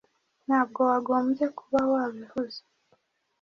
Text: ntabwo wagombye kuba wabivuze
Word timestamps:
ntabwo 0.45 0.79
wagombye 0.89 1.45
kuba 1.57 1.79
wabivuze 1.91 2.59